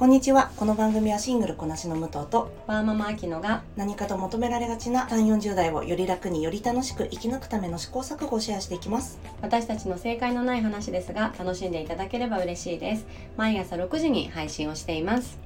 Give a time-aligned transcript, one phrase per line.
[0.00, 0.50] こんにちは。
[0.56, 9.20] この番組はシングルこなしの武藤とワーママアキノが何かと求められがちな3 4 0代をより楽により楽しく生き抜くための試行錯誤をシェアしていきます。
[9.42, 13.06] 私たちの正解のない話ですが楽しんでいただければ嬉しいです。
[13.36, 15.38] 毎朝6時に配信をしています。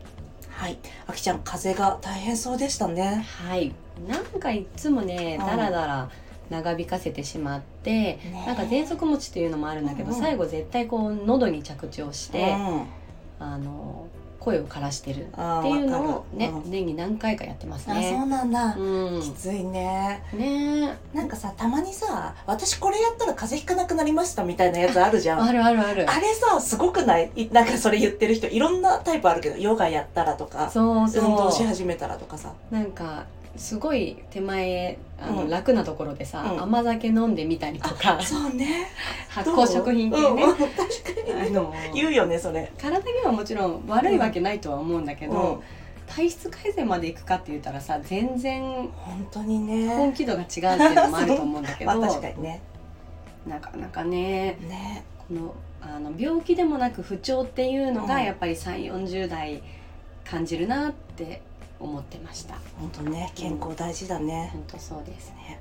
[0.50, 0.78] はい。
[1.08, 3.26] あきちゃん風が大変そうでしたね。
[3.48, 3.74] はい。
[4.08, 5.46] なんかいつもねうん。
[5.46, 6.10] だらだら
[6.50, 8.44] 長引かせてしまって、ね。
[8.46, 10.22] なんか喘息持ちっていうのもあるんだけど、うんうん。
[10.22, 12.86] 最後絶対こう喉に着地をして、うん。
[13.40, 14.06] あの
[14.44, 15.24] 声を枯らしてるってい
[15.82, 16.70] うのをね、うん。
[16.70, 19.22] 年に何回かやってますあねそうなんだ、うん。
[19.22, 20.22] きついね。
[20.34, 20.98] ね。
[21.14, 25.42] なんかさたまにさ私これやったら風邪ひかなくなりましたみたいなやつあるじゃん。
[25.42, 26.10] あるあるある。
[26.10, 27.30] あれさすごくない？
[27.34, 31.24] いなんかそれ言ってる人いろんなタイプあるけどヨガやったらとかそうそう。
[31.24, 32.52] 運動し始めたらとかさ。
[32.70, 33.24] なんか
[33.56, 35.50] すごい手前あの、うん。
[35.50, 36.62] 楽なところでさ、うん。
[36.62, 38.20] 甘酒飲んでみたりとか。
[38.20, 38.88] そうね。
[39.28, 40.42] 発酵食品系ね。
[40.42, 40.46] う？
[40.46, 40.78] んうん確か
[41.26, 42.72] にあの言うよねそれ。
[42.78, 45.60] 体にはもちろん悪いわけないとは思うんだけど、うん。
[46.06, 49.88] 体質改善までいくかって言ったらさ全然本当にね。
[49.94, 52.60] 本気度が違うっていうのもあると思うんだけど、 まあ確かにね。
[53.46, 55.04] なかなかねね。
[55.28, 58.24] このあの病気でもなく不調っていうのがうん。
[58.24, 59.62] やっぱり3 4 0代
[60.24, 61.42] 感じるなって
[61.80, 62.54] 思ってました。
[62.78, 65.30] 本当ね健康大事だね、本当そうです。
[65.30, 65.60] ね。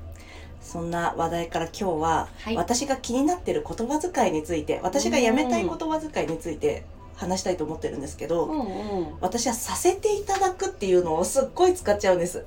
[0.62, 2.56] そんな話題から今日は、はい。
[2.56, 9.18] 私が気になってる言葉遣いについて私がやめたい言葉遣いについて話したいと思ってるんですけど、うんうん。
[9.22, 12.46] 私はさせていただくっていうのをすっごい使っちゃうんです。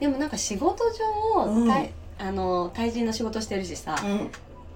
[0.00, 0.84] でもなんか仕事
[1.34, 1.70] 上、うん。
[2.20, 4.30] あの対人の仕事してるしさ、うん、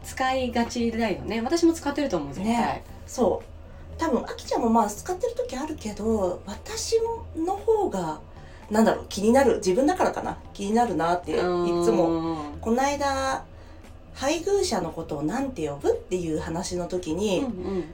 [0.04, 1.40] 使いがちだよね。
[1.40, 2.84] 私も使ってると思う絶対、ね。
[3.06, 3.98] そう。
[3.98, 6.96] 多分あきちゃんもまあ使ってる時あるけど私
[7.36, 8.20] の方が
[8.70, 10.38] なんだろう気になる自分だからかな。
[10.54, 11.40] 気になるなっていつ
[11.90, 12.08] も。
[12.08, 13.44] もこの間
[14.14, 17.84] 配偶者のことをなんて呼ぶっていう話の時に、うんうん。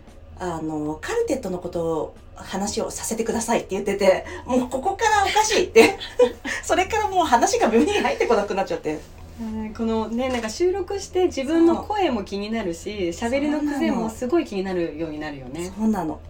[0.41, 5.99] あのカルテットのことを話をさせてくださいって言っててもうここからおかしいって。
[6.63, 9.01] それからもう話が耳に入ってこなくなっちゃって。
[9.41, 15.73] うんこのねなんか収録して自分の声も気になるし喋りの癖もすごい気になるようになるよね。
[15.77, 16.21] そうなの。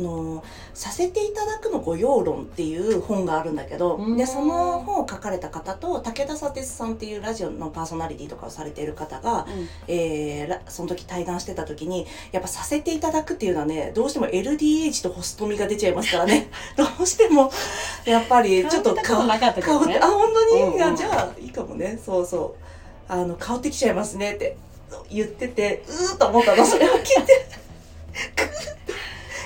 [0.00, 4.16] あの「させていただくの御用論」っていう本があるんだけどうん。
[4.16, 9.46] でその本を書かれた方と武田砂鉄さんっていうラジオのパーソナリティとかをされている方が、
[9.86, 16.50] えーらその時対談してた時にやっぱ「させていただく」っていうのはねどうしても LDH とホストミが出ちゃいますからね。
[16.76, 17.50] どうしても
[18.04, 19.94] やっぱりちょっと香ってたことなかったけどね。
[19.94, 21.98] 香ってあ本当に、うんうんじゃあいいかもね。
[22.04, 23.12] そうそう。
[23.12, 24.56] あの香ってきちゃいますねって
[25.10, 26.64] 言っててうーっと思ったの。
[26.64, 27.46] それを聞いて
[28.36, 28.48] くーっ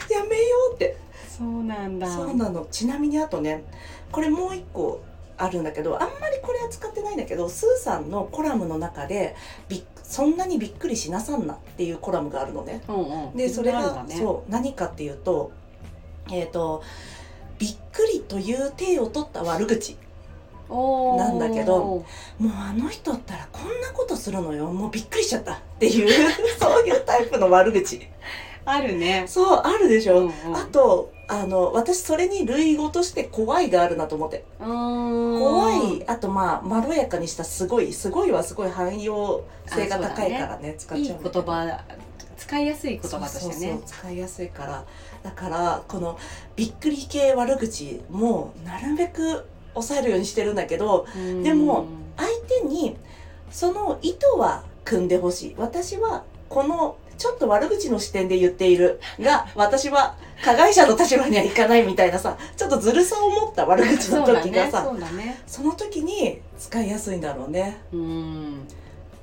[0.08, 0.96] てやめようって
[1.38, 2.06] そうなんだ。
[2.06, 2.66] そうなの。
[2.70, 3.64] ちなみにあとね
[4.12, 5.02] これもう一個
[5.36, 9.34] あるんだけどあんまりこれは使ってないんだけどスーさんのコラムの中で
[10.02, 12.82] そんなにびっくりしなさんなっていうコラムがあるのね。
[12.88, 13.36] うんうん。
[13.36, 14.16] でそれがね。
[14.16, 15.50] そう何かっていうと
[16.30, 16.82] えっ、と
[17.58, 19.96] びっくりという体を取った悪口
[20.68, 22.04] なんだけども
[22.40, 24.66] うあの人ったらこんなことするのよ。
[24.72, 26.08] もうびっくりしちゃったっていう
[26.58, 28.00] そういうタイプの悪口。
[28.64, 29.24] あるね。
[29.26, 30.56] そうあるでしょ、うんうん。
[30.56, 34.44] あとあの私それに類語として怖いがあるなと思って。
[34.58, 41.42] 怖怖いあとまあまろやかにしたすごいすごいはすごい汎用性が高いからね使っいい言ちゃうんだけど。
[41.42, 41.84] 葉
[42.36, 44.84] 使いやすい言葉としてね使いやすいから。
[45.22, 46.18] だからこの
[46.56, 51.42] びっくり系悪口もなるべく抑えるようにしてるんだけどうん。
[51.42, 51.86] でも
[52.16, 52.28] 相
[52.62, 52.96] 手に
[53.50, 55.54] その意図は組んでほしい。
[55.56, 59.00] 私はこのちょっと悪口の視点で言っている。
[59.20, 65.42] が私は加害者の立場にはいかないみたいなさちょっとずるさを持った悪口の時がさねそうだね。
[65.46, 67.78] その時に使いやすいんだろうね。
[67.92, 68.68] うん。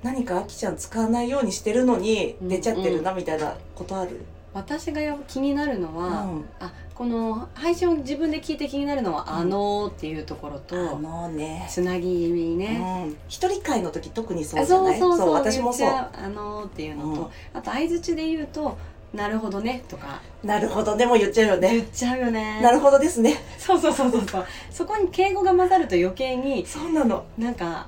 [0.03, 4.21] 何かあきちゃん使わないようにしてるのに出ちゃってるなみたいなことある、
[4.53, 5.95] 私がや気になるのうん。
[5.95, 11.65] は、あこの配信を自分で聞いて気になるのは「うんあのー」っていうところと、あのね。
[11.67, 14.99] つなぎね、うん、一人会の時特にそうあじゃない？
[14.99, 15.89] そうそうそう私もそう。
[15.89, 17.27] あのーっていうのと、うん。
[17.57, 18.77] あと相づちで言うと
[19.15, 20.21] 「なるほどね」とか。
[20.43, 21.73] なるほどでも言っちゃうよね。
[21.73, 22.61] 言っちゃうよね。
[22.61, 23.35] なるほどですね。
[23.57, 24.45] そうそうそうそうそう。
[24.69, 27.23] そこに敬語が混ざると余計にそうなの。
[27.35, 27.87] なんか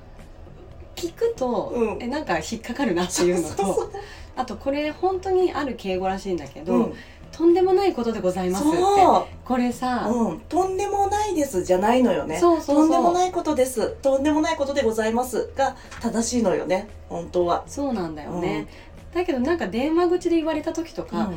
[0.95, 2.01] 聞くと、うん。
[2.01, 3.92] えなんか引っかかるなっていうのとそうそう。
[4.36, 6.94] あとこれ本当にある敬語らしいんだけど、うん
[7.33, 8.77] とんでもないことでございますって。
[8.77, 12.38] そこれさ、う、うん、とんでもないですじゃないのよね。
[12.39, 12.75] そうそうそう。
[12.75, 13.89] とんでもないことです。
[14.01, 15.50] とんでもないことでございます。
[15.56, 16.88] が正しいのよね。
[17.09, 17.63] 本当は。
[17.65, 18.68] そうなんだよね、
[19.13, 21.31] だけどなんか電話口で言われた時とか、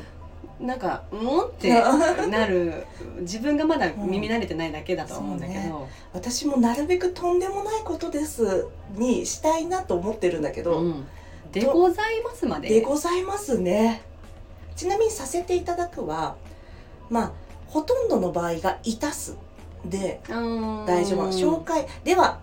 [0.60, 1.70] なんか「うん?」って
[2.28, 2.87] なる
[3.20, 8.66] 自分がまだ耳慣れてないだけだと思うんだけど、うん私もなるべくとんでもないことです。
[8.94, 11.06] にしたいなと思ってるんだけど、うん。
[11.52, 12.69] でございますまで。
[12.69, 14.02] でございますね
[14.76, 16.37] ちなみにさせていただくは
[17.11, 17.32] まあ
[17.69, 19.37] ほとんどの場合がいたす
[19.84, 21.28] で大大丈夫。
[21.28, 22.38] 紹介では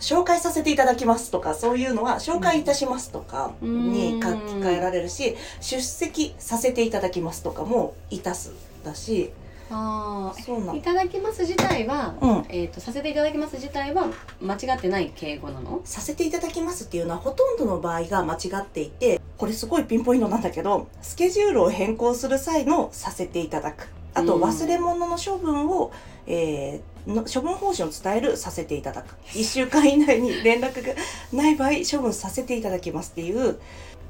[0.00, 8.52] 紹介させていただきますとかそういうのは紹介いたしますとかに書き換えられるし出席させていただきますとかもいたす
[8.84, 9.32] だし
[9.70, 10.82] あそうないの。
[10.82, 12.44] ただきます自体は、うん。
[12.48, 14.08] えっ、とさせていただきます自体は
[14.40, 15.80] 間違ってない敬語なの？
[15.84, 23.88] させていただきますっていうのはほとんどの場合が間違っていてこれすごいピンポイントなんだけどスケジュールを変更する際のさせていただく。
[24.14, 24.42] あとうん。
[24.42, 25.92] 忘れ物の処分を、
[26.26, 29.14] えーの処分方針を伝えるさせていただく。
[29.28, 30.92] 1週間以内に連絡が
[31.32, 33.58] ない場合処分させていただきますっていう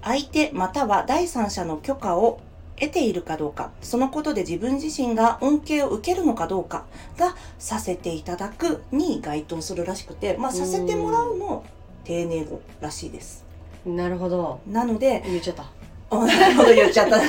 [0.03, 2.41] 相手または第三者の許可を
[2.81, 6.85] 得ているかどうかそのことで自分自身が恩恵を受けるのかどうか
[7.17, 11.65] がさせていただくに該当するらしくて、まあ、させてもらうの
[12.05, 13.45] 丁寧語らしいです。
[13.85, 15.65] なるほどなので、言っちゃった
[16.11, 17.21] あなるほど言っちゃった。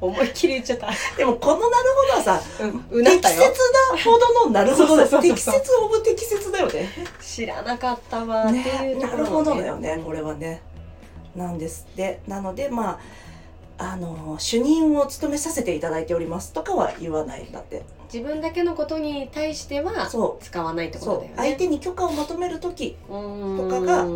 [0.00, 2.66] 思いっきり言っちゃったでもこのなるほどはさ、う
[3.00, 6.88] ん適切なほどのなるほどだそうそうそう適切オブ適切だよね。
[7.20, 10.60] 知らなかったわっていうところなるほどだよね、これはね。
[11.36, 12.20] なんですって。
[12.26, 12.98] なので、まあ、
[13.90, 17.82] あの、主任を務めさせていただいておりますとかは言わないんだって。
[18.12, 21.00] 自分だけのことに対してはそ使わないってう。
[21.00, 21.32] ことだよね。
[21.36, 24.06] 相手に許可を求めるとき、うーんとかが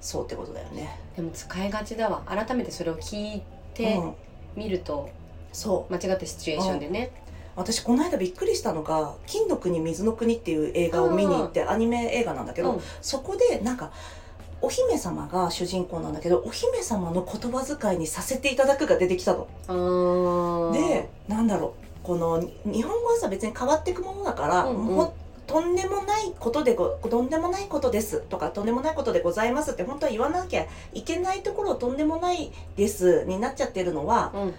[0.00, 0.98] そうってことだよね。
[1.16, 3.42] でも使いがちだわ改めてそれを聞い
[3.74, 4.14] てうん、
[4.56, 5.08] みると
[5.52, 5.92] そう。
[5.92, 7.10] 間違ったシチュエーションでね
[7.56, 13.90] 私この間びっくりしたのが「金の国水の国」っていう映画を見に行ってアニメ映画なんだけど、うんそこでなんか
[14.60, 20.72] お姫様が主人公なんだけどお姫様の言葉遣いにさせていただくが出てきたの。
[20.72, 21.88] でなんだろう。
[22.02, 24.96] この日本語はさ別に変わっていくものだから、うんうん。
[24.96, 25.12] もう
[25.46, 28.20] とんでもないことでごとんでもないことです。
[28.22, 34.54] とかとんでもないことでございますって本当は言わなきゃいけないところをとんでもないですになっちゃってるのはうん。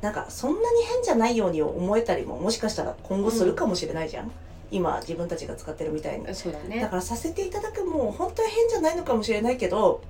[0.00, 4.32] なんかそんなに変じゃないように思えたりももしかしたら今後するかもしれないじゃん、
[4.70, 6.34] 今自分たちが使ってるみたいに。
[6.34, 10.02] そうだだねからさせていただくも本当は変じゃないのかもしれないけど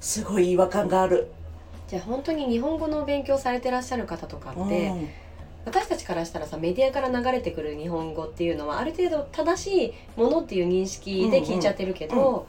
[0.00, 1.30] すごい違和感がある、
[1.88, 4.66] じゃあ本当に日本語の勉強されてらっしゃる方とかうん。
[4.66, 4.92] って、
[5.64, 12.46] 私たちからしたらさメディアから流れてくる日本語っていうのはある程度正しいものっていう認識で聞いちゃってるけど、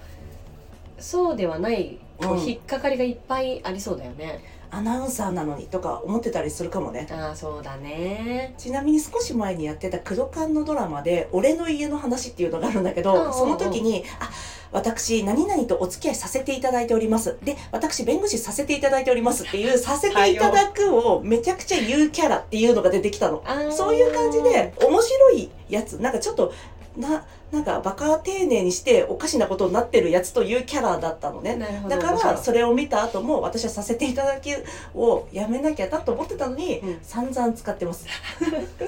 [0.98, 7.07] そうではないうん引っかかりがいっぱいありそうだよね、アナウンサーなのにとか思ってたりするかもね。
[7.12, 8.53] ああそうだね。
[8.57, 14.29] ちなみに少し前にやってた黒缶のドラマで「俺の家の話」っていうのがあるんだけど、その時に「あ
[14.71, 23.44] 私何々とお付き合いさせていただいております」で「私弁護士させていただいております」っていう「させていただく」をめちゃくちゃ言うキャラっていうのが出てきたの。
[23.71, 25.94] そういう感じで面白いやつ。
[25.94, 26.53] なんかちょっと
[26.98, 31.58] ななんかバカ丁寧にしておかしなことになってるやつというキャラだったのね。
[31.90, 34.52] だからそれを見た後も私はさせていただき
[34.94, 38.06] をやめなきゃなと思ってたのに、うん散々使ってます。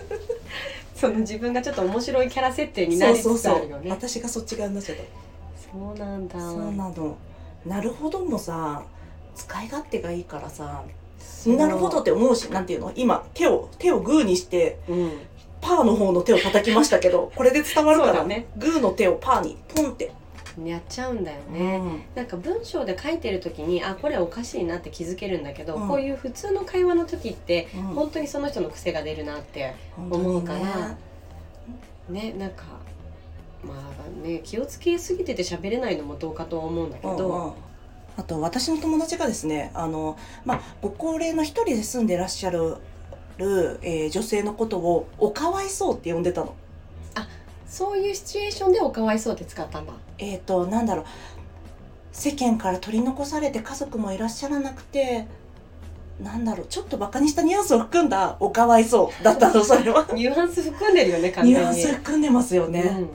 [0.95, 5.03] その自分がちょっと面白いキャラ設定になりつつあるよね私がそっち側になっちゃった。
[5.71, 7.17] そうなんだそうなの。
[7.65, 8.83] なるほどもさ
[9.35, 10.83] 使い勝手がいいからさ
[11.45, 12.91] なるほどって思うしなんていうの？
[12.95, 15.11] 今手を手をグーにしてうん
[15.63, 20.11] パーの方の手を叩きましたけど これで伝わるから、ねグーの手をパーにポンって。
[20.63, 22.01] やっちゃうんだよね、うん。
[22.13, 25.87] なんか文章で書いてる時にあこれおかしいなって気づけるんだけど、うん。
[25.87, 27.81] こういう普通の会話の時ってうん。
[27.95, 30.95] 本当にその人の癖が出るなって思うから。
[32.09, 32.65] ねなんか
[33.63, 37.53] まあね気をつけすぎてて喋れないのもどうかとは思うんだけど、うんうん。
[38.17, 42.77] あと私の友達がですねあの、まあ、ご高齢の一人で住んでらっしゃる、
[43.37, 46.53] えー女性のことを「おかわいそう」って呼んでたの。
[47.65, 51.05] そういうシチュエーションでおかわいそうって使ったんだえっ、となんだろう
[52.11, 55.25] 世間から取り残されて家族もいらっしゃらなくて
[56.21, 60.05] なんだろうちょっとバカにしたニュアンスを含んだ「おかわいそう」だったのそれは。
[60.13, 62.81] ニュアンス含んでるよね完ニ全にュアンス含んでますよね。
[62.81, 63.09] うん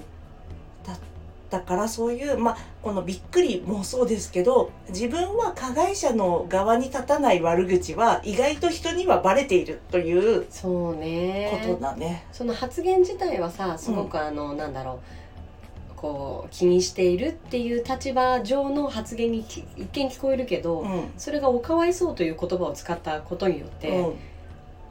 [1.50, 11.60] だからそういう、まあ、このびっくりもそうですけど自分は加害者の側に立たない悪口は意外と人にはバレているというそうね。
[11.66, 12.26] ことだね。
[12.32, 15.00] その発言自体はさすごくあの、なんだろ
[15.92, 21.10] うこう気にしているっていう立場上の発言にき一見聞こえるけど、うん。
[21.16, 24.14] それが「おかわいそう」という言葉を使ったことによって、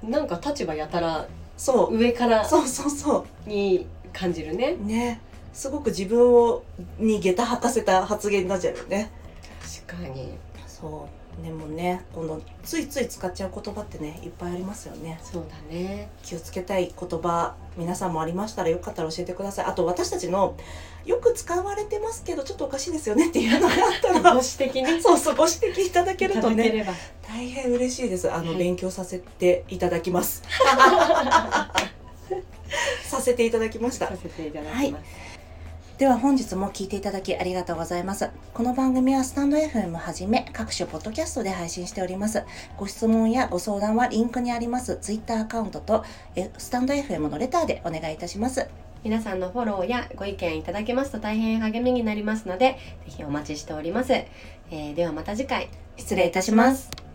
[0.03, 1.97] うん、なんか立場やたらそう。
[1.97, 4.75] 上からそうそうそに感じるね。
[4.81, 5.21] うね
[5.57, 6.63] すごく自分を
[6.99, 9.09] に下駄履かせた発言になっちゃうよね。
[9.87, 10.37] 確かに。
[10.67, 11.09] そ
[11.41, 11.43] う。
[11.43, 15.19] でもねこのついつい使っちゃう言葉ってねいっぱいありますよね。
[15.23, 16.11] そうだね。
[16.21, 19.65] 気をつけたい言葉皆さんもありましたらよかったら教えてください。
[19.65, 20.55] あと私たちの
[21.05, 26.87] よく使われてますけどちょっとおかしいですよねっていうのがあったごら指摘ねそうそうご指摘いただけるとね
[27.27, 28.31] 大変嬉しいです。
[28.31, 30.43] あの、はい勉強させていただきます。
[33.27, 34.07] せていただきました。
[34.07, 35.03] させていただきます、
[35.97, 38.29] では本日も聞いていただきありがとうございます。
[38.53, 42.43] この番組はスタンド FM はじめ各種ポッドキャストで配信しております。
[42.77, 46.03] ご質問やご相談はリンクにあります Twitter アカウントと
[46.35, 48.67] えスタンド FM のレターでお願いいたします。
[49.03, 57.06] 皆さんのフォローやご意見いただけますと大変励みになりますのでぜひお待ちしております、えーではまた次回失礼いたします。